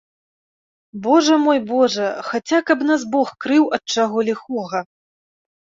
Божа 1.07 1.35
мой, 1.43 1.59
божа, 1.71 2.07
хаця 2.29 2.59
каб 2.71 2.79
нас 2.89 3.01
бог 3.17 3.29
крыў 3.47 3.63
ад 3.79 3.83
чаго 3.97 4.25
ліхога. 4.31 4.79